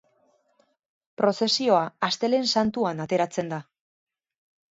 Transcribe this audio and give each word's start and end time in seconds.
Prozesioa 1.21 1.83
Astelehen 2.09 2.49
Santuan 2.53 3.05
ateratzen 3.05 3.53
da. 3.55 3.63